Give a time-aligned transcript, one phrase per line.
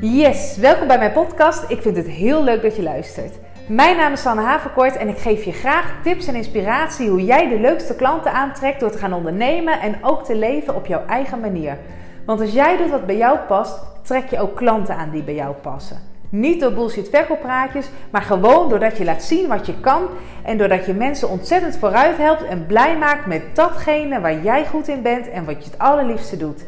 [0.00, 1.70] Yes, welkom bij mijn podcast.
[1.70, 3.34] Ik vind het heel leuk dat je luistert.
[3.68, 7.48] Mijn naam is Sanne Haverkort en ik geef je graag tips en inspiratie hoe jij
[7.48, 11.40] de leukste klanten aantrekt door te gaan ondernemen en ook te leven op jouw eigen
[11.40, 11.78] manier.
[12.26, 15.34] Want als jij doet wat bij jou past, trek je ook klanten aan die bij
[15.34, 15.98] jou passen.
[16.28, 20.02] Niet door bullshit verkooppraatjes, maar gewoon doordat je laat zien wat je kan
[20.44, 24.88] en doordat je mensen ontzettend vooruit helpt en blij maakt met datgene waar jij goed
[24.88, 26.64] in bent en wat je het allerliefste doet.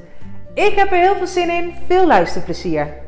[0.55, 1.75] Ik heb er heel veel zin in.
[1.86, 3.07] Veel luisterplezier.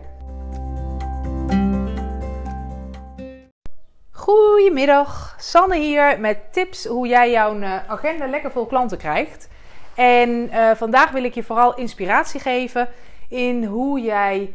[4.30, 9.48] Goedemiddag, Sanne hier met tips hoe jij jouw eh, agenda lekker vol klanten krijgt.
[9.94, 12.88] En uh, vandaag wil ik je vooral inspiratie geven
[13.28, 14.54] in hoe jij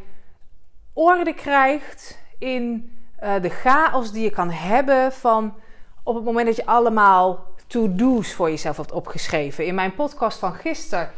[0.92, 5.54] orde krijgt in uh, de chaos die je kan hebben van
[6.02, 9.66] op het moment dat je allemaal to-do's voor jezelf hebt opgeschreven.
[9.66, 11.10] In mijn podcast van gisteren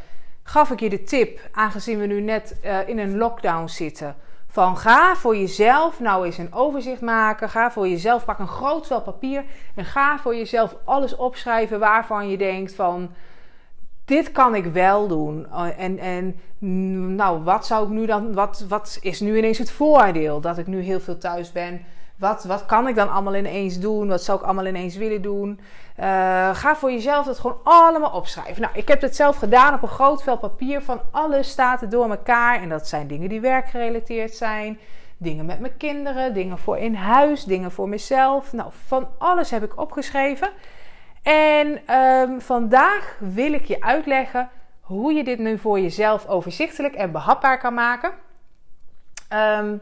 [0.43, 2.56] gaf ik je de tip, aangezien we nu net
[2.87, 4.17] in een lockdown zitten,
[4.51, 7.48] van ga voor jezelf nou eens een overzicht maken.
[7.48, 12.28] Ga voor jezelf, pak een groot vel papier en ga voor jezelf alles opschrijven waarvan
[12.28, 13.11] je denkt van
[14.05, 15.53] dit kan ik wel doen.
[15.77, 16.41] En, en
[17.14, 20.67] nou, wat zou ik nu dan, wat, wat is nu ineens het voordeel dat ik
[20.67, 21.84] nu heel veel thuis ben?
[22.19, 24.08] Wat, wat kan ik dan allemaal ineens doen?
[24.08, 25.61] Wat zou ik allemaal ineens willen doen?
[26.00, 26.05] Uh,
[26.55, 28.62] ga voor jezelf dat gewoon allemaal opschrijven.
[28.62, 30.83] Nou, ik heb het zelf gedaan op een groot vel papier.
[30.83, 32.62] Van alles staat er door elkaar.
[32.62, 34.78] En dat zijn dingen die werkgerelateerd zijn.
[35.16, 36.34] Dingen met mijn kinderen.
[36.34, 37.44] Dingen voor in huis.
[37.44, 38.53] Dingen voor mezelf.
[38.53, 40.48] Nou, van alles heb ik opgeschreven.
[41.22, 44.48] En um, vandaag wil ik je uitleggen
[44.80, 48.12] hoe je dit nu voor jezelf overzichtelijk en behapbaar kan maken.
[49.58, 49.80] Um,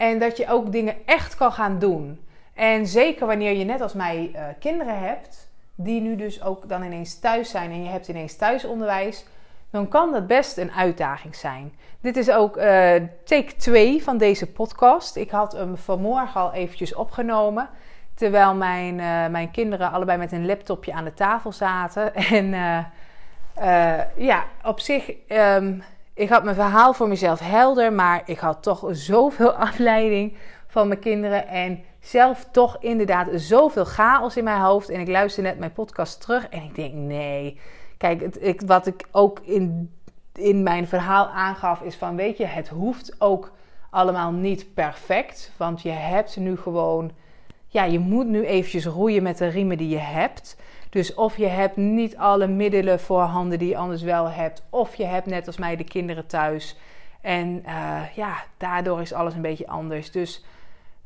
[0.00, 2.20] en dat je ook dingen echt kan gaan doen.
[2.54, 6.82] En zeker wanneer je net als mij uh, kinderen hebt, die nu dus ook dan
[6.82, 9.24] ineens thuis zijn en je hebt ineens thuisonderwijs,
[9.70, 11.72] dan kan dat best een uitdaging zijn.
[12.00, 12.64] Dit is ook uh,
[13.24, 15.16] take 2 van deze podcast.
[15.16, 17.68] Ik had hem vanmorgen al eventjes opgenomen.
[18.14, 22.14] Terwijl mijn, uh, mijn kinderen allebei met een laptopje aan de tafel zaten.
[22.38, 22.50] En
[24.16, 25.12] ja, op zich.
[25.28, 25.82] Um,
[26.20, 30.36] ik had mijn verhaal voor mezelf helder, maar ik had toch zoveel afleiding
[30.66, 31.48] van mijn kinderen.
[31.48, 34.88] En zelf toch inderdaad zoveel chaos in mijn hoofd.
[34.88, 37.60] En ik luister net mijn podcast terug en ik denk: nee.
[37.96, 39.94] Kijk, het, ik, wat ik ook in,
[40.34, 43.52] in mijn verhaal aangaf, is van: weet je, het hoeft ook
[43.90, 45.52] allemaal niet perfect.
[45.56, 47.10] Want je hebt nu gewoon.
[47.66, 50.56] Ja, je moet nu eventjes roeien met de riemen die je hebt.
[50.90, 55.04] Dus of je hebt niet alle middelen voorhanden die je anders wel hebt, of je
[55.04, 56.76] hebt net als mij de kinderen thuis.
[57.20, 60.10] En uh, ja, daardoor is alles een beetje anders.
[60.10, 60.44] Dus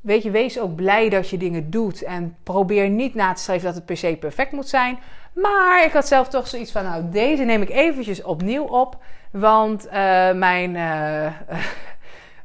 [0.00, 2.03] weet je, wees ook blij dat je dingen doet.
[2.03, 4.99] En probeer niet na te schrijven dat het per se perfect moet zijn.
[5.33, 8.97] Maar ik had zelf toch zoiets van, nou, deze neem ik eventjes opnieuw op.
[9.31, 9.93] Want uh,
[10.33, 11.33] mijn uh,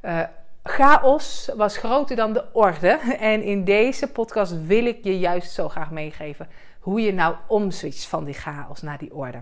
[0.63, 2.99] chaos was groter dan de orde.
[3.19, 6.47] En in deze podcast wil ik je juist zo graag meegeven
[6.79, 9.41] hoe je nou omswitcht van die chaos naar die orde.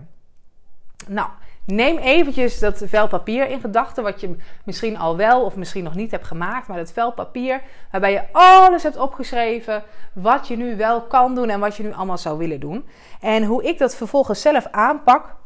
[1.06, 1.28] Nou,
[1.64, 5.94] neem eventjes dat vel papier in gedachten, wat je misschien al wel of misschien nog
[5.94, 9.82] niet hebt gemaakt, maar dat vel papier waarbij je alles hebt opgeschreven
[10.12, 12.86] wat je nu wel kan doen en wat je nu allemaal zou willen doen.
[13.20, 15.36] En hoe ik dat vervolgens zelf aanpak,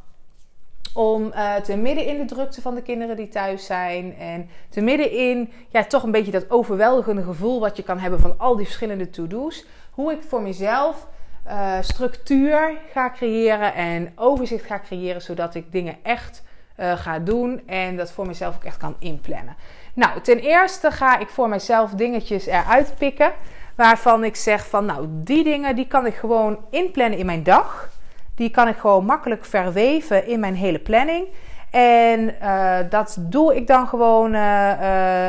[0.95, 4.17] om uh, te midden in de drukte van de kinderen die thuis zijn.
[4.17, 8.21] En te midden in ja, toch een beetje dat overweldigende gevoel wat je kan hebben
[8.21, 9.67] van al die verschillende to-do's.
[9.91, 11.07] Hoe ik voor mezelf
[11.47, 16.43] uh, structuur ga creëren en overzicht ga creëren, zodat ik dingen echt
[16.77, 19.57] uh, ga doen en dat voor mezelf ook echt kan inplannen.
[19.95, 23.33] Nou, ten eerste ga ik voor mezelf dingetjes eruit pikken
[23.75, 27.89] waarvan ik zeg van nou, die dingen die kan ik gewoon inplannen in mijn dag.
[28.35, 31.27] Die kan ik gewoon makkelijk verweven in mijn hele planning.
[31.71, 34.35] En uh, dat doe ik dan gewoon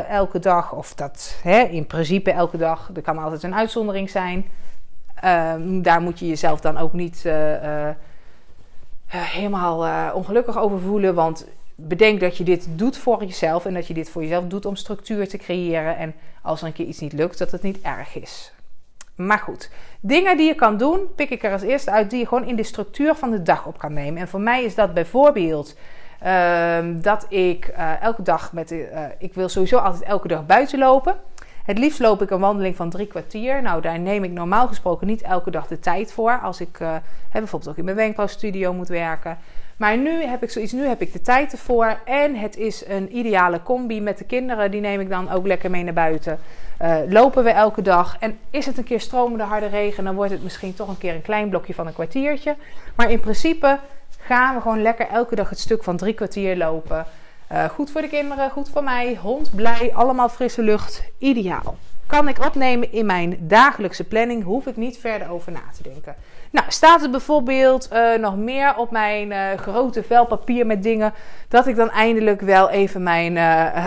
[0.10, 0.74] elke dag.
[0.74, 2.90] Of dat hè, in principe elke dag.
[2.96, 4.46] Er kan altijd een uitzondering zijn.
[5.26, 7.90] Um, daar moet je jezelf dan ook niet uh, uh,
[9.08, 11.16] helemaal uh, ongelukkig over voelen.
[11.16, 14.66] Want bedenk dat je dit doet voor jezelf en dat je dit voor jezelf doet
[14.66, 15.98] om structuur te creëren.
[15.98, 18.54] En als er een keer iets niet lukt, dat het niet erg is.
[19.16, 19.70] Maar goed,
[20.00, 22.56] dingen die je kan doen, pik ik er als eerste uit die je gewoon in
[22.56, 24.22] de structuur van de dag op kan nemen.
[24.22, 25.76] En voor mij is dat bijvoorbeeld
[26.24, 27.66] uh, dat ik
[28.02, 28.76] elke dag met.
[29.20, 31.16] ik wil sowieso altijd elke dag buiten lopen.
[31.64, 33.62] Het liefst loop ik een wandeling van drie kwartier.
[33.62, 36.40] Nou, daar neem ik normaal gesproken niet elke dag de tijd voor.
[36.40, 36.96] Als ik uh,
[37.32, 39.38] bijvoorbeeld ook in mijn wenkbrauwstudio moet werken.
[39.78, 42.00] Maar nu heb ik zoiets, nu heb ik de tijd ervoor.
[42.06, 44.72] En het is een ideale combi met de kinderen.
[44.72, 46.40] Die neem ik dan ook lekker mee naar buiten.
[46.82, 48.18] Uh, lopen we elke dag.
[48.20, 51.14] En is het een keer stromende harde regen, dan wordt het misschien toch een keer
[51.14, 52.56] een klein blokje van een kwartiertje.
[52.96, 53.80] Maar in principe
[54.20, 57.06] gaan we gewoon lekker elke dag het stuk van drie kwartier lopen.
[57.52, 59.18] Uh, goed voor de kinderen, goed voor mij.
[59.22, 61.04] Hond blij, allemaal frisse lucht.
[61.18, 61.76] Ideaal.
[62.06, 66.16] Kan ik opnemen in mijn dagelijkse planning, hoef ik niet verder over na te denken.
[66.52, 71.14] Nou, staat er bijvoorbeeld uh, nog meer op mijn uh, grote vel papier met dingen,
[71.48, 73.38] dat ik dan eindelijk wel even mijn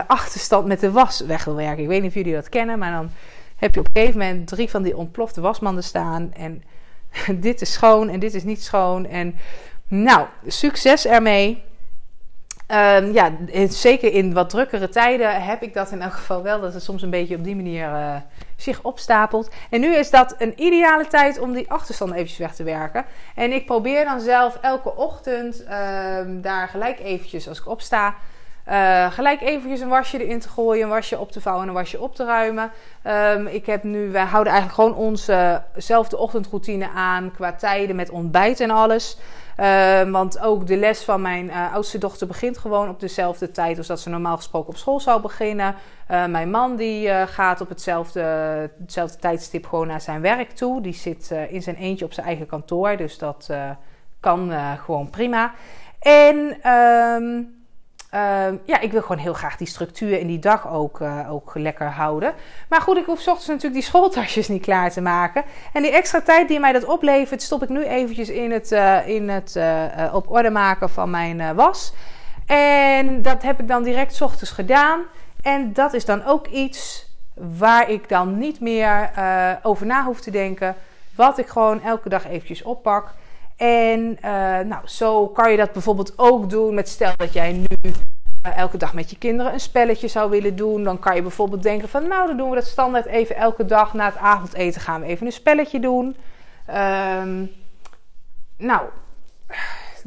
[0.06, 1.82] achterstand met de was weg wil werken.
[1.82, 3.10] Ik weet niet of jullie dat kennen, maar dan
[3.56, 6.32] heb je op een gegeven moment drie van die ontplofte wasmanden staan.
[6.36, 6.62] En
[7.40, 9.06] dit is schoon en dit is niet schoon.
[9.06, 9.34] En
[9.88, 11.62] nou, succes ermee.
[12.68, 13.32] Um, ja,
[13.68, 16.60] zeker in wat drukkere tijden heb ik dat in elk geval wel.
[16.60, 18.16] Dat het soms een beetje op die manier uh,
[18.56, 19.50] zich opstapelt.
[19.70, 23.04] En nu is dat een ideale tijd om die achterstand eventjes weg te werken.
[23.34, 25.68] En ik probeer dan zelf elke ochtend uh,
[26.26, 28.14] daar gelijk eventjes als ik opsta...
[28.68, 31.76] Uh, gelijk eventjes een wasje erin te gooien, een wasje op te vouwen en een
[31.76, 32.70] wasje op te ruimen.
[33.06, 38.60] Um, ik heb nu, wij houden eigenlijk gewoon onzezelfde ochtendroutine aan qua tijden met ontbijt
[38.60, 39.18] en alles.
[39.60, 43.78] Uh, want ook de les van mijn uh, oudste dochter begint gewoon op dezelfde tijd
[43.78, 45.74] als dat ze normaal gesproken op school zou beginnen.
[46.10, 48.20] Uh, mijn man die gaat op hetzelfde,
[48.80, 50.80] hetzelfde tijdstip gewoon naar zijn werk toe.
[50.80, 53.50] Die zit in zijn eentje op zijn eigen kantoor, dus dat
[54.20, 54.52] kan
[54.84, 55.52] gewoon prima.
[56.00, 57.55] En um,
[58.14, 58.20] uh,
[58.64, 61.86] ja, ik wil gewoon heel graag die structuur in die dag ook, uh, ook lekker
[61.90, 62.34] houden.
[62.68, 65.44] Maar goed, ik hoef ochtends natuurlijk die schooltasjes niet klaar te maken.
[65.72, 69.08] En die extra tijd die mij dat oplevert, stop ik nu eventjes in het, uh,
[69.08, 69.58] in het
[70.12, 71.92] op orde maken van mijn was.
[72.46, 75.00] En dat heb ik dan direct ochtends gedaan.
[75.42, 79.10] En dat is dan ook iets waar ik dan niet meer
[79.62, 80.74] over na hoef te denken.
[81.14, 83.14] Wat ik gewoon elke dag eventjes oppak.
[83.56, 87.66] En uh, nou, zo kan je dat bijvoorbeeld ook doen met stel dat jij nu
[88.46, 90.84] uh, elke dag met je kinderen een spelletje zou willen doen.
[90.84, 93.94] Dan kan je bijvoorbeeld denken van nou, dan doen we dat standaard even elke dag
[93.94, 96.16] na het avondeten gaan we even een spelletje doen.
[96.70, 97.50] Um,
[98.56, 98.82] nou,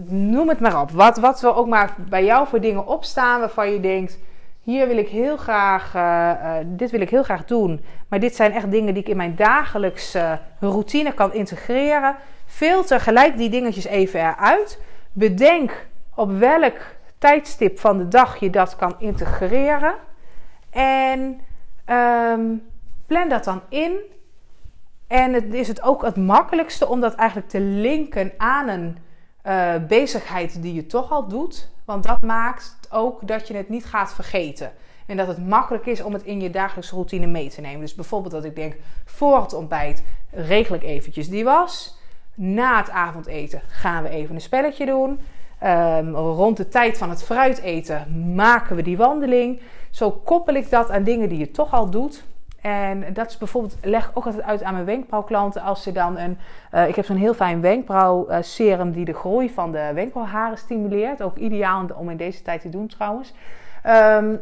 [0.06, 0.92] noem het maar op.
[0.92, 4.18] Wat, wat wil ook maar bij jou voor dingen opstaan waarvan je denkt...
[4.64, 7.84] Hier wil ik heel graag, uh, dit wil ik heel graag doen.
[8.08, 12.16] Maar dit zijn echt dingen die ik in mijn dagelijkse routine kan integreren.
[12.50, 14.80] Filter gelijk die dingetjes even eruit.
[15.12, 16.78] Bedenk op welk
[17.18, 19.96] tijdstip van de dag je dat kan integreren.
[20.70, 21.40] En
[21.86, 22.68] um,
[23.06, 23.98] plan dat dan in.
[25.08, 28.98] En het is het ook het makkelijkste om dat eigenlijk te linken aan een
[29.46, 31.70] uh, bezigheid die je toch al doet.
[31.86, 34.72] Want dat maakt ook dat je het niet gaat vergeten.
[35.06, 37.80] En dat het makkelijk is om het in je dagelijkse routine mee te nemen.
[37.80, 38.76] Dus bijvoorbeeld dat ik denk,
[39.06, 41.99] voor het ontbijt regel ik eventjes die was.
[42.42, 45.20] Na het avondeten gaan we even een spelletje doen.
[45.64, 49.62] Um, rond de tijd van het fruit eten maken we die wandeling.
[49.90, 52.24] Zo koppel ik dat aan dingen die je toch al doet.
[52.62, 56.38] En dat is bijvoorbeeld, leg ook altijd uit aan mijn wenkbrauwklanten als ze dan een.
[56.74, 61.22] Uh, ik heb zo'n heel fijn wenkbrauwserum die de groei van de wenkbrauwharen stimuleert.
[61.22, 63.34] Ook ideaal om in deze tijd te doen trouwens.
[63.86, 64.40] Um,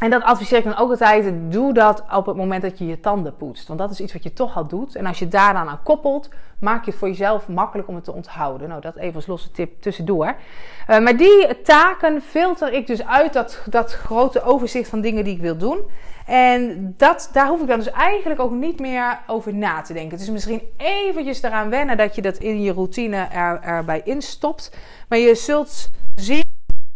[0.00, 1.32] en dat adviseer ik dan ook altijd.
[1.52, 3.68] Doe dat op het moment dat je je tanden poetst.
[3.68, 4.96] Want dat is iets wat je toch al doet.
[4.96, 6.28] En als je daar dan aan koppelt,
[6.60, 8.68] maak je het voor jezelf makkelijk om het te onthouden.
[8.68, 10.26] Nou, dat even als losse tip tussendoor.
[10.26, 15.34] Uh, maar die taken filter ik dus uit dat, dat grote overzicht van dingen die
[15.34, 15.78] ik wil doen.
[16.26, 20.10] En dat, daar hoef ik dan dus eigenlijk ook niet meer over na te denken.
[20.10, 24.76] Het is misschien eventjes eraan wennen dat je dat in je routine er, erbij instopt.
[25.08, 26.41] Maar je zult zien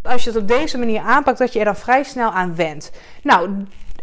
[0.07, 2.91] als je het op deze manier aanpakt, dat je er dan vrij snel aan wendt.
[3.23, 3.49] Nou,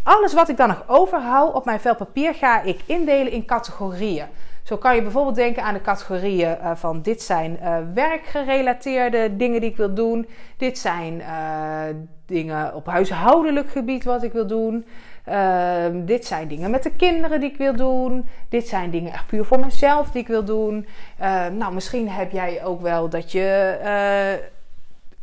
[0.03, 4.27] alles wat ik dan nog overhoud op mijn vel papier ga ik indelen in categorieën.
[4.63, 9.61] Zo kan je bijvoorbeeld denken aan de categorieën uh, van dit zijn uh, werkgerelateerde dingen
[9.61, 10.29] die ik wil doen.
[10.57, 11.83] Dit zijn uh,
[12.27, 14.87] dingen op huishoudelijk gebied wat ik wil doen.
[15.25, 18.29] Ehm, dit zijn dingen met de kinderen die ik wil doen.
[18.49, 20.87] Dit zijn dingen echt puur voor mezelf die ik wil doen.
[21.19, 23.79] Ehm, nou, misschien heb jij ook wel dat je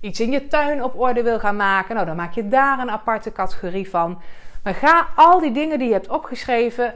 [0.02, 2.92] iets in je tuin op orde wil gaan maken, nou dan maak je daar een
[2.92, 4.22] aparte categorie van.
[4.64, 6.94] Maar ga al die dingen die je hebt opgeschreven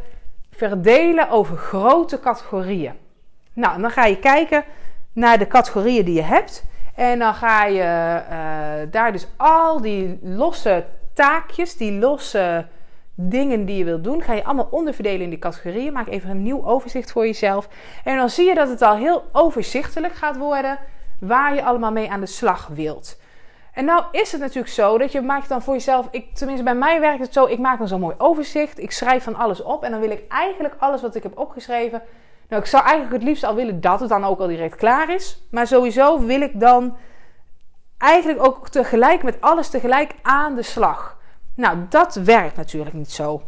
[0.51, 2.93] verdelen over grote categorieën.
[3.53, 4.63] Nou, dan ga je kijken
[5.13, 6.65] naar de categorieën die je hebt.
[6.95, 12.65] En dan ga je uh, daar dus al die losse taakjes, die losse
[13.15, 15.93] dingen die je wilt doen, ga je allemaal onderverdelen in die categorieën.
[15.93, 17.67] Maak even een nieuw overzicht voor jezelf.
[18.03, 20.79] En dan zie je dat het al heel overzichtelijk gaat worden
[21.19, 23.17] waar je allemaal mee aan de slag wilt.
[23.73, 26.75] En nou is het natuurlijk zo dat je maakt dan voor jezelf, ik, tenminste bij
[26.75, 29.83] mij werkt het zo, ik maak dan zo'n mooi overzicht, ik schrijf van alles op
[29.83, 32.01] en dan wil ik eigenlijk alles wat ik heb opgeschreven,
[32.49, 35.13] nou ik zou eigenlijk het liefst al willen dat het dan ook al direct klaar
[35.13, 36.97] is, maar sowieso wil ik dan
[37.97, 41.17] eigenlijk ook tegelijk met alles tegelijk aan de slag.
[41.55, 43.41] Nou, dat werkt natuurlijk niet zo.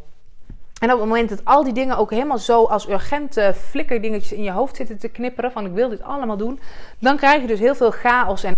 [0.80, 4.44] En op het moment dat al die dingen ook helemaal zo als urgente flikkerdingetjes in
[4.44, 6.60] je hoofd zitten te knipperen, van ik wil dit allemaal doen,
[7.00, 8.56] dan krijg je dus heel veel chaos en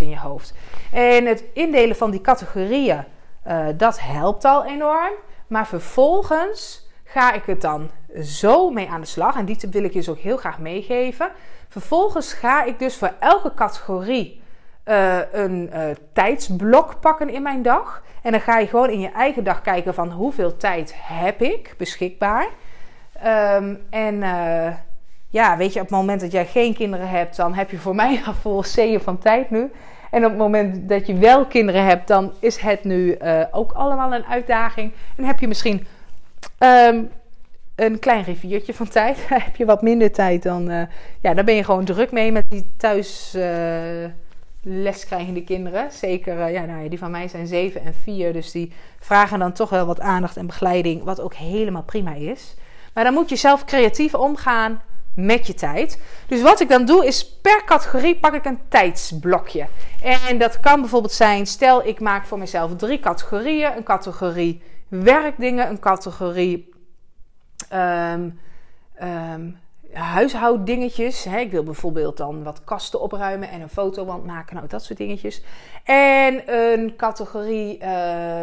[0.00, 0.54] in je hoofd.
[0.92, 3.04] En het indelen van die categorieën,
[3.46, 5.12] uh, dat helpt al enorm.
[5.46, 7.90] Maar vervolgens ga ik het dan
[8.22, 9.36] zo mee aan de slag.
[9.36, 11.30] En die tip wil ik je dus ook heel graag meegeven.
[11.68, 14.41] Vervolgens ga ik dus voor elke categorie
[14.84, 18.02] uh, een uh, tijdsblok pakken in mijn dag.
[18.22, 21.74] En dan ga je gewoon in je eigen dag kijken van hoeveel tijd heb ik
[21.76, 22.46] beschikbaar.
[23.26, 24.72] Um, en uh,
[25.28, 27.94] ja, weet je, op het moment dat jij geen kinderen hebt, dan heb je voor
[28.04, 29.70] mij al vol zeeën van tijd nu.
[30.10, 33.18] En op het moment dat je wel kinderen hebt, dan is het nu
[33.50, 34.92] ook allemaal een uitdaging.
[35.16, 35.86] En heb je misschien
[36.58, 37.10] um,
[37.74, 39.18] een klein riviertje van tijd.
[39.28, 40.88] heb je wat minder tijd, dan
[41.20, 43.36] ja, daar ben je gewoon druk mee met die thuis
[44.62, 45.92] leskrijgende kinderen.
[45.92, 48.32] Zeker, uh, ja, nou ja, die van mij zijn 7 en 4.
[48.32, 51.02] Dus die vragen dan toch wel wat aandacht en begeleiding.
[51.02, 52.54] Wat ook helemaal prima is.
[52.94, 54.82] Maar dan moet je zelf creatief omgaan
[55.14, 56.02] met je tijd.
[56.26, 59.66] Dus wat ik dan doe is per categorie pak ik een tijdsblokje.
[60.02, 63.76] En dat kan bijvoorbeeld zijn, stel ik maak voor mezelf drie categorieën.
[63.76, 66.72] Een categorie werkdingen, een categorie
[67.72, 68.40] um,
[69.92, 71.24] huishouddingetjes.
[71.24, 71.38] Hè.
[71.38, 74.56] Ik wil bijvoorbeeld dan wat kasten opruimen en een fotowand maken.
[74.56, 75.42] Nou, dat soort dingetjes.
[75.84, 78.42] En een categorie uh,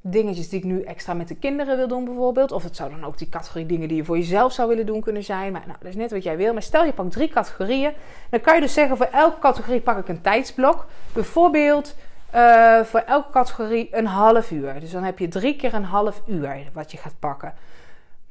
[0.00, 2.52] dingetjes die ik nu extra met de kinderen wil doen bijvoorbeeld.
[2.52, 5.00] Of het zou dan ook die categorie dingen die je voor jezelf zou willen doen
[5.00, 5.52] kunnen zijn.
[5.52, 6.52] Maar nou, dat is net wat jij wil.
[6.52, 7.92] Maar stel je pakt drie categorieën.
[8.30, 10.86] Dan kan je dus zeggen voor elke categorie pak ik een tijdsblok.
[11.12, 11.94] Bijvoorbeeld...
[12.34, 14.80] Uh, voor elke categorie een half uur.
[14.80, 17.54] Dus dan heb je drie keer een half uur wat je gaat pakken.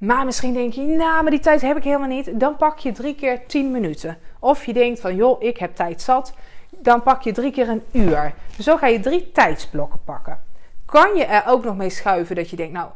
[0.06, 2.40] Maar misschien denk je, nou, maar die tijd heb ik helemaal niet.
[2.40, 4.18] Dan pak je drie keer 10 minuten.
[4.40, 6.34] Of je denkt van, joh, ik heb tijd zat.
[6.70, 8.34] Dan pak je drie keer een uur.
[8.60, 10.40] Zo ga je drie tijdsblokken pakken.
[10.86, 12.90] Kan je er ook nog mee schuiven dat je denkt, nou,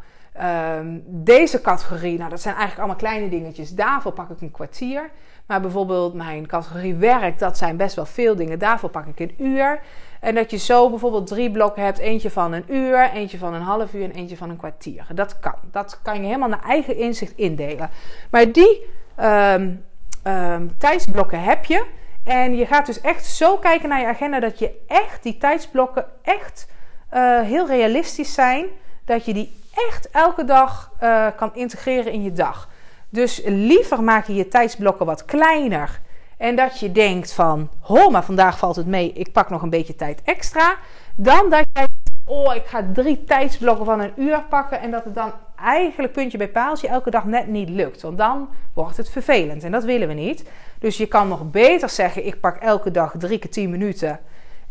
[0.79, 3.69] um, deze categorie, nou, dat zijn eigenlijk allemaal kleine dingetjes.
[3.75, 5.09] Daarvoor pak ik een kwartier.
[5.45, 8.59] Maar bijvoorbeeld mijn categorie werk, dat zijn best wel veel dingen.
[8.59, 9.81] Daarvoor pak ik een uur.
[10.27, 11.97] En dat je zo bijvoorbeeld drie blokken hebt.
[11.97, 15.05] Eentje van een uur, eentje van een half uur en eentje van een kwartier.
[15.13, 15.55] Dat kan.
[15.71, 17.89] Dat kan je helemaal naar eigen inzicht indelen.
[18.29, 18.85] Maar die
[19.19, 19.85] um,
[20.23, 21.85] um, tijdsblokken heb je.
[22.23, 26.05] En je gaat dus echt zo kijken naar je agenda dat je echt die tijdsblokken
[26.21, 26.67] echt
[27.13, 28.65] uh, heel realistisch zijn.
[29.05, 29.55] Dat je die
[29.89, 32.69] echt elke dag uh, kan integreren in je dag.
[33.09, 35.99] Dus liever maak je je tijdsblokken wat kleiner.
[36.37, 39.69] En dat je denkt van, ho, maar vandaag valt het mee, ik pak nog een
[39.69, 40.75] beetje tijd extra.
[41.15, 41.87] Dan dat je,
[42.25, 44.79] oh, ik ga drie tijdsblokken van een uur pakken.
[44.81, 48.01] En dat het dan eigenlijk puntje bij paaltje elke dag net niet lukt.
[48.01, 50.49] Want dan wordt het vervelend en dat willen we niet.
[50.79, 54.19] Dus je kan nog beter zeggen, ik pak elke dag drie keer tien minuten.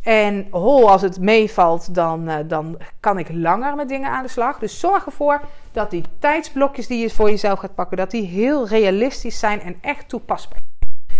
[0.02, 4.28] En ho, als het meevalt, dan, uh, dan kan ik langer met dingen aan de
[4.28, 4.58] slag.
[4.58, 5.40] Dus zorg ervoor
[5.72, 9.76] dat die tijdsblokjes die je voor jezelf gaat pakken, dat die heel realistisch zijn en
[9.80, 10.75] echt toepasbaar.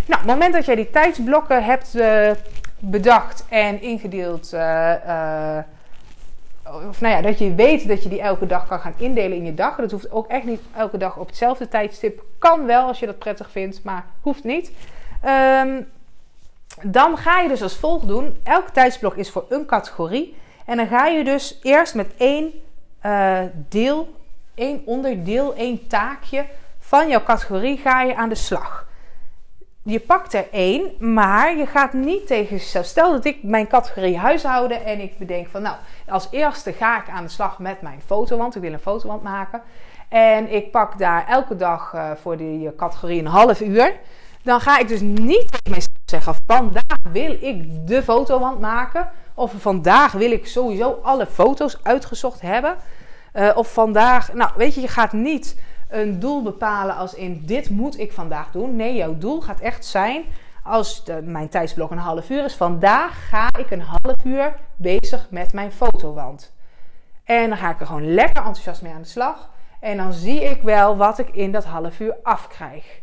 [0.06, 2.30] Nou, op het moment dat jij die tijdsblokken hebt uh,
[2.78, 5.58] bedacht en ingedeeld, uh,
[6.88, 9.44] of nou ja, dat je weet dat je die elke dag kan gaan indelen in
[9.44, 9.76] je dag.
[9.76, 12.22] Dat hoeft ook echt niet elke dag op hetzelfde tijdstip.
[12.38, 14.70] Kan wel als je dat prettig vindt, maar hoeft niet.
[15.60, 15.88] Um,
[16.82, 18.36] dan ga je dus als volgt doen.
[18.42, 20.36] Elk tijdsblok is voor een categorie.
[20.66, 22.52] En dan ga je dus eerst met één
[23.68, 24.14] deel,
[24.54, 26.44] één onderdeel, één taakje
[26.78, 28.85] van jouw categorie ga je aan de slag.
[29.88, 32.84] Je pakt er één, maar je gaat niet tegen.
[32.84, 35.76] Stel dat ik mijn categorie huishouden en ik bedenk van nou,
[36.08, 38.56] als eerste ga ik aan de slag met mijn fotowand.
[38.56, 39.62] Ik wil een fotowand maken.
[40.08, 43.96] En ik pak daar elke dag uh, voor die categorie een half uur.
[44.42, 49.10] Dan ga ik dus niet tegen mezelf zeggen: vandaag wil ik de fotowand maken.
[49.34, 52.76] Of vandaag wil ik sowieso alle foto's uitgezocht hebben.
[53.34, 57.70] Uh, of vandaag, nou weet je, je gaat niet een doel bepalen als in dit
[57.70, 58.76] moet ik vandaag doen.
[58.76, 60.24] Nee, jouw doel gaat echt zijn,
[60.62, 65.52] als mijn tijdsblok een half uur is, vandaag ga ik een half uur bezig met
[65.52, 66.54] mijn fotowand.
[67.24, 69.50] En dan ga ik er gewoon lekker enthousiast mee aan de slag.
[69.80, 73.00] En dan zie ik wel wat ik in dat half uur afkrijg.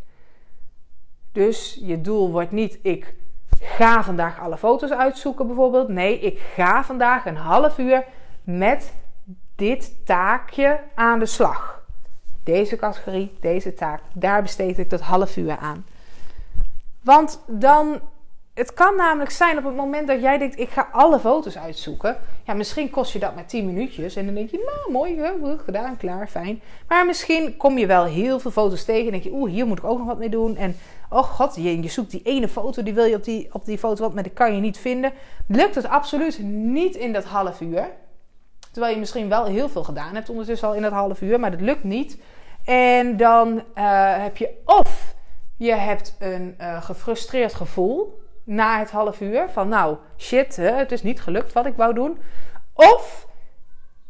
[1.32, 3.16] Dus je doel wordt niet ik
[3.60, 5.88] ga vandaag alle foto's uitzoeken bijvoorbeeld.
[5.88, 8.04] Nee, ik ga vandaag een half uur
[8.44, 8.94] met
[9.56, 11.83] dit taakje aan de slag.
[12.44, 15.86] Deze categorie, deze taak, daar besteed ik dat half uur aan.
[17.02, 18.00] Want dan,
[18.54, 22.18] het kan namelijk zijn op het moment dat jij denkt, ik ga alle foto's uitzoeken.
[22.44, 24.16] Ja, misschien kost je dat maar 10 minuutjes.
[24.16, 26.62] En dan denk je, nou mooi, hè, gedaan, klaar, fijn.
[26.88, 29.78] Maar misschien kom je wel heel veel foto's tegen en denk je, oeh, hier moet
[29.78, 30.56] ik ook nog wat mee doen.
[30.56, 30.76] En
[31.10, 34.10] oh god, je, zoekt die ene foto, die wil je op die, op die foto,
[34.10, 35.14] maar die kan je niet vinden.
[35.48, 37.88] Lukt het absoluut niet in dat half uur.
[38.74, 41.52] Terwijl je misschien wel heel veel gedaan hebt ondertussen al in dat half uur, maar
[41.52, 42.18] dat lukt niet.
[42.64, 43.64] En dan uh,
[44.24, 45.16] heb je of
[45.58, 48.22] je hebt een uh, gefrustreerd gevoel.
[48.44, 49.50] na het half uur.
[49.50, 52.18] Van nou, shit, hè, het is niet gelukt wat ik wou doen.
[52.74, 53.28] Of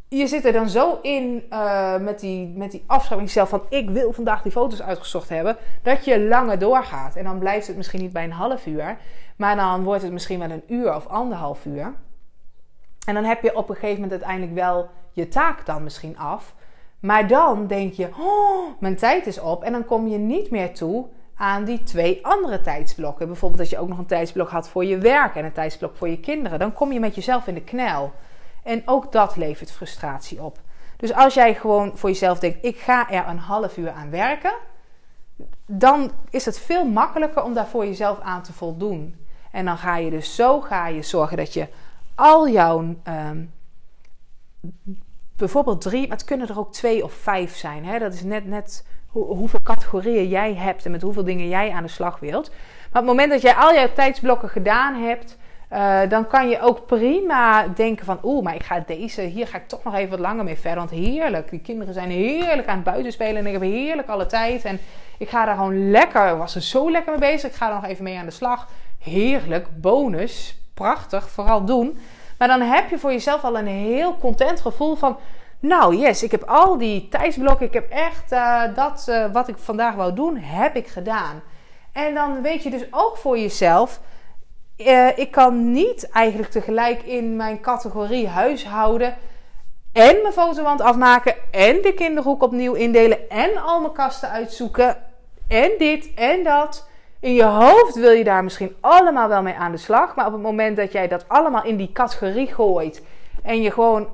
[0.08, 4.14] je zit er dan zo in uh, met die, met die afschrijving van ik wil
[4.14, 7.16] vandaag die foto's uitgezocht hebben, dat je langer doorgaat.
[7.16, 8.98] En dan blijft het misschien niet bij een half uur,
[9.36, 11.94] maar dan wordt het misschien wel een uur of anderhalf uur.
[13.06, 16.54] En dan heb je op een gegeven moment uiteindelijk wel je taak dan misschien af.
[17.00, 19.64] Maar dan denk je, oh, mijn tijd is op.
[19.64, 21.06] En dan kom je niet meer toe
[21.36, 23.28] aan die twee andere tijdsblokken.
[23.28, 26.10] Bijvoorbeeld dat je ook nog een tijdsblok had voor je werk en een tijdsblok voor
[26.10, 26.60] je kinderen.
[26.60, 28.12] Dan kom je met jezelf in de knel.
[28.64, 30.60] En ook dat levert frustratie op.
[30.98, 34.54] Dus als jij gewoon voor jezelf denkt: ik ga er een half uur aan werken,
[35.66, 39.16] dan is het veel makkelijker om daar voor jezelf aan te voldoen.
[39.52, 41.68] En dan ga je dus zo ga je zorgen dat je
[42.16, 43.52] al jouw um,
[45.38, 47.86] bijvoorbeeld drie, maar het kunnen er ook twee of vijf zijn.
[47.86, 48.00] Hè?
[48.00, 51.90] Dat is net, net hoeveel categorieën jij hebt en met hoeveel dingen jij aan de
[51.90, 52.50] slag wilt.
[52.50, 55.38] Maar op het moment dat jij al jouw tijdsblokken gedaan hebt,
[55.72, 59.58] uh, dan kan je ook prima denken van, oeh, maar ik ga deze, hier ga
[59.58, 60.80] ik toch nog even wat langer mee verder.
[60.80, 64.66] Want heerlijk, die kinderen zijn heerlijk aan het buitenspelen en ik heb heerlijk alle tijd.
[64.66, 64.80] En
[65.18, 67.86] ik ga daar gewoon lekker, was er zo lekker mee bezig, ik ga er nog
[67.86, 68.68] even mee aan de slag.
[69.00, 72.00] Heerlijk, bonus, prachtig, vooral doen.
[72.38, 75.18] Maar dan heb je voor jezelf al een heel content gevoel van,
[75.60, 79.58] nou yes, ik heb al die tijdsblokken, ik heb echt uh, dat uh, wat ik
[79.58, 81.42] vandaag wou doen, heb ik gedaan.
[81.92, 84.00] En dan weet je dus ook voor jezelf
[84.78, 89.16] uh, ik kan niet eigenlijk tegelijk in mijn categorie huishouden
[89.94, 94.98] en mijn fotowand afmaken en de kinderhoek opnieuw indelen en al mijn kasten uitzoeken
[95.48, 96.88] en dit en dat.
[97.24, 100.34] In je hoofd wil je daar misschien allemaal wel mee aan de slag, maar op
[100.34, 103.04] het moment dat jij dat allemaal in die categorie gooit
[103.44, 104.08] en je gewoon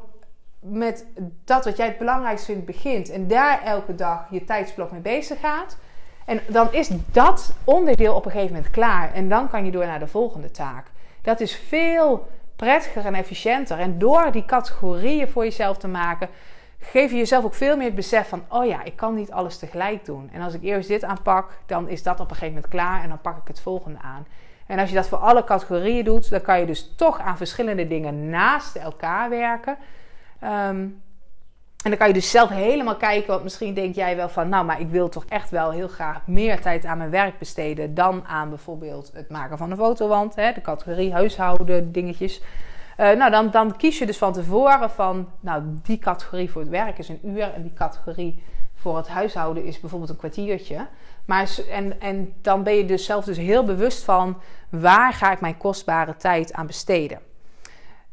[0.59, 1.05] met
[1.45, 5.39] dat wat jij het belangrijkst vindt begint en daar elke dag je tijdsblok mee bezig
[5.39, 5.77] gaat,
[6.25, 9.13] en dan is dat onderdeel op een gegeven moment klaar.
[9.13, 10.85] En dan kan je door naar de volgende taak.
[11.21, 13.79] Dat is veel prettiger en efficiënter.
[13.79, 16.29] En door die categorieën voor jezelf te maken,
[16.79, 19.57] geef je jezelf ook veel meer het besef van: oh ja, ik kan niet alles
[19.57, 20.29] tegelijk doen.
[20.33, 23.09] En als ik eerst dit aanpak, dan is dat op een gegeven moment klaar en
[23.09, 24.27] dan pak ik het volgende aan.
[24.65, 27.87] En als je dat voor alle categorieën doet, dan kan je dus toch aan verschillende
[27.87, 29.77] dingen naast elkaar werken.
[30.43, 31.01] Um,
[31.83, 34.65] en dan kan je dus zelf helemaal kijken, want misschien denk jij wel van, nou,
[34.65, 38.25] maar ik wil toch echt wel heel graag meer tijd aan mijn werk besteden dan
[38.25, 42.41] aan bijvoorbeeld het maken van een fotowand, hè, de categorie huishouden, dingetjes.
[42.99, 46.69] Uh, nou, dan, dan kies je dus van tevoren van, nou, die categorie voor het
[46.69, 48.43] werk is een uur en die categorie
[48.75, 50.87] voor het huishouden is bijvoorbeeld een kwartiertje.
[51.25, 54.37] Maar, en, en dan ben je dus zelf dus heel bewust van,
[54.69, 57.19] waar ga ik mijn kostbare tijd aan besteden?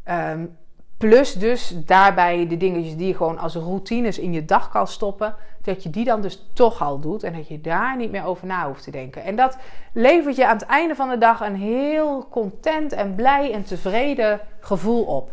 [0.08, 0.56] Um,
[0.98, 5.34] Plus dus daarbij de dingetjes die je gewoon als routines in je dag kan stoppen.
[5.62, 7.22] Dat je die dan dus toch al doet.
[7.22, 9.24] En dat je daar niet meer over na hoeft te denken.
[9.24, 9.58] En dat
[9.92, 14.40] levert je aan het einde van de dag een heel content en blij en tevreden
[14.60, 15.30] gevoel op.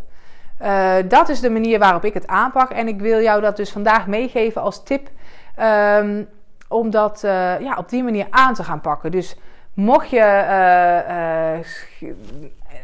[0.62, 2.70] Uh, dat is de manier waarop ik het aanpak.
[2.70, 5.10] En ik wil jou dat dus vandaag meegeven als tip.
[5.60, 6.28] Um,
[6.68, 9.12] om dat uh, ja, op die manier aan te gaan pakken.
[9.12, 9.36] Dus
[9.74, 11.60] mocht je uh,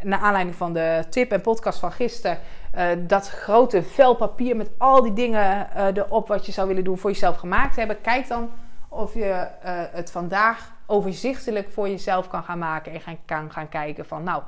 [0.03, 2.37] naar aanleiding van de tip en podcast van gisteren
[2.75, 6.97] uh, dat grote vel papier met al die dingen erop wat je zou willen doen
[6.97, 8.01] voor jezelf gemaakt hebben.
[8.01, 8.51] Kijk dan
[8.87, 9.47] of je
[9.91, 14.43] het vandaag overzichtelijk voor jezelf kan gaan maken en gaan, kan gaan kijken van nou,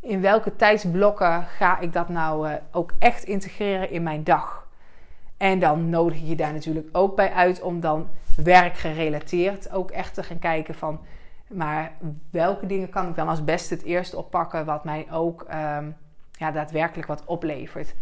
[0.00, 4.66] in welke tijdsblokken ga ik dat nou ook echt integreren in mijn dag.
[5.36, 10.22] En dan nodig je daar natuurlijk ook bij uit om dan werkgerelateerd ook echt te
[10.22, 11.00] gaan kijken van
[11.52, 11.92] maar
[12.30, 15.96] welke dingen kan ik dan als beste het eerst oppakken wat mij ook um,
[16.40, 17.94] ja, daadwerkelijk wat oplevert.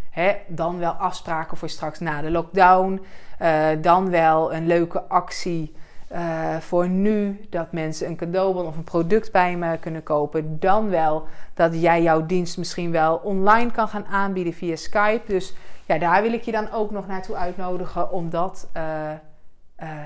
[0.47, 3.01] Dan wel afspraken voor straks na de lockdown.
[3.43, 5.75] Uh, dan wel een leuke actie
[6.13, 7.41] uh, voor nu.
[7.51, 10.59] Dat mensen een cadeaubon of een product bij me kunnen kopen.
[10.61, 15.23] Dan wel dat jij jouw dienst misschien wel online kan gaan aanbieden via Skype.
[15.27, 15.55] Dus
[15.87, 19.13] ja, daar wil ik je dan ook nog naartoe uitnodigen om dat, uh,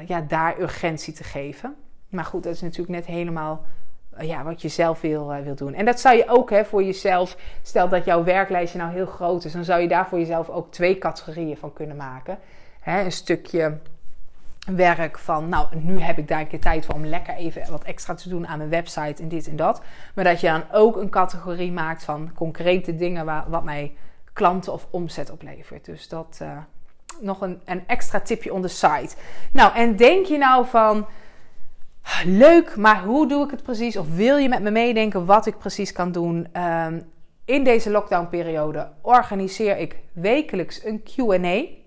[0.06, 1.74] ja, daar urgentie te geven.
[2.12, 3.64] Maar goed, dat is natuurlijk net helemaal
[4.16, 5.74] eh, ja, wat je zelf wil, uh, wil doen.
[5.74, 9.44] En dat zou je ook hè, voor jezelf, stel dat jouw werklijstje nou heel groot
[9.44, 12.38] is, dan zou je daar voor jezelf ook twee categorieën van kunnen maken.
[12.80, 13.78] Hè, een stukje
[14.66, 17.82] werk van, nou, nu heb ik daar een keer tijd voor om lekker even wat
[17.84, 19.82] extra te doen aan mijn website en dit en dat.
[20.14, 23.94] Maar dat je dan ook een categorie maakt van concrete dingen waar, wat mij
[24.32, 25.84] klanten of omzet oplevert.
[25.84, 26.48] Dus dat uh,
[27.20, 29.16] nog een, een extra tipje on the site.
[29.52, 31.06] Nou, en denk je nou van
[32.24, 33.96] leuk, maar hoe doe ik het precies?
[33.96, 36.48] Of wil je met me meedenken wat ik precies kan doen?
[36.52, 37.00] Ehm,
[37.44, 41.80] in deze lockdownperiode organiseer ik wekelijks een QA.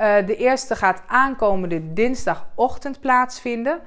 [0.00, 3.80] Uh, de eerste gaat aankomende dinsdagochtend plaatsvinden.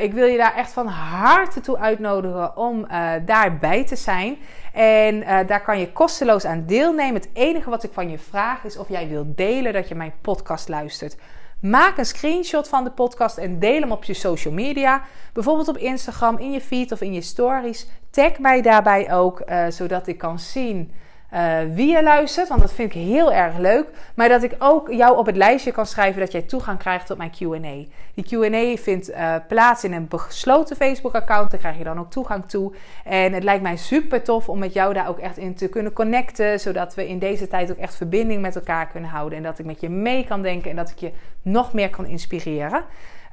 [0.00, 2.86] ik wil je daar echt van harte toe uitnodigen om
[3.24, 4.36] daarbij te zijn.
[4.72, 7.14] En daar kan je kosteloos aan deelnemen.
[7.14, 10.14] Het enige wat ik van je vraag is of jij wilt delen dat je mijn
[10.20, 11.16] podcast luistert.
[11.64, 15.02] Maak een screenshot van de podcast en deel hem op je social media.
[15.32, 17.86] Bijvoorbeeld op Instagram, in je feed of in je stories.
[18.10, 20.92] Tag mij daarbij ook, uh, zodat ik kan zien
[21.34, 22.48] uh, wie je luistert.
[22.48, 23.86] Want dat vind ik heel erg leuk.
[24.14, 27.18] Maar dat ik ook jou op het lijstje kan schrijven dat jij toegang krijgt tot
[27.18, 27.84] mijn QA.
[28.14, 31.50] Die QA vindt uh, plaats in een besloten Facebook-account.
[31.50, 32.72] Daar krijg je dan ook toegang toe.
[33.04, 35.92] En het lijkt mij super tof om met jou daar ook echt in te kunnen
[35.92, 36.60] connecten.
[36.60, 39.38] Zodat we in deze tijd ook echt verbinding met elkaar kunnen houden.
[39.38, 42.06] En dat ik met je mee kan denken en dat ik je nog meer kan
[42.06, 42.84] inspireren.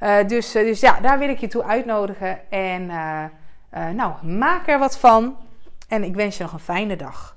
[0.02, 2.38] Uh, dus, dus ja, daar wil ik je toe uitnodigen.
[2.50, 2.86] En
[3.94, 5.36] nou, maak er wat van.
[5.88, 7.36] En ik wens je nog een fijne dag.